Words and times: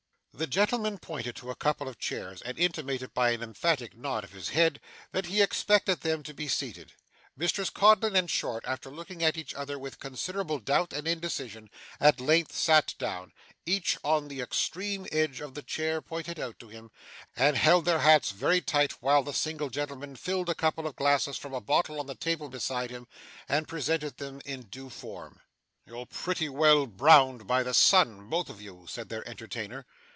The 0.33 0.47
gentleman 0.47 0.97
pointed 0.97 1.35
to 1.35 1.51
a 1.51 1.55
couple 1.55 1.87
of 1.87 1.99
chairs, 1.99 2.41
and 2.41 2.57
intimated 2.57 3.13
by 3.13 3.29
an 3.29 3.43
emphatic 3.43 3.95
nod 3.95 4.23
of 4.23 4.31
his 4.31 4.49
head 4.49 4.81
that 5.11 5.27
he 5.27 5.39
expected 5.39 6.01
them 6.01 6.23
to 6.23 6.33
be 6.33 6.47
seated. 6.47 6.93
Messrs 7.37 7.69
Codlin 7.69 8.15
and 8.15 8.27
Short, 8.31 8.63
after 8.65 8.89
looking 8.89 9.23
at 9.23 9.37
each 9.37 9.53
other 9.53 9.77
with 9.77 9.99
considerable 9.99 10.57
doubt 10.57 10.93
and 10.93 11.07
indecision, 11.07 11.69
at 11.99 12.19
length 12.19 12.55
sat 12.55 12.95
down 12.97 13.33
each 13.67 13.99
on 14.03 14.29
the 14.29 14.41
extreme 14.41 15.05
edge 15.11 15.41
of 15.41 15.53
the 15.53 15.61
chair 15.61 16.01
pointed 16.01 16.39
out 16.39 16.57
to 16.57 16.69
him 16.69 16.89
and 17.35 17.55
held 17.55 17.85
their 17.85 17.99
hats 17.99 18.31
very 18.31 18.61
tight, 18.61 18.93
while 18.93 19.21
the 19.21 19.33
single 19.35 19.69
gentleman 19.69 20.15
filled 20.15 20.49
a 20.49 20.55
couple 20.55 20.87
of 20.87 20.95
glasses 20.95 21.37
from 21.37 21.53
a 21.53 21.61
bottle 21.61 21.99
on 21.99 22.07
the 22.07 22.15
table 22.15 22.49
beside 22.49 22.89
him, 22.89 23.05
and 23.47 23.67
presented 23.67 24.17
them 24.17 24.41
in 24.45 24.63
due 24.63 24.89
form. 24.89 25.39
'You're 25.85 26.07
pretty 26.07 26.49
well 26.49 26.87
browned 26.87 27.45
by 27.45 27.61
the 27.61 27.75
sun, 27.75 28.27
both 28.27 28.49
of 28.49 28.59
you,' 28.59 28.87
said 28.89 29.09
their 29.09 29.27
entertainer. 29.29 29.85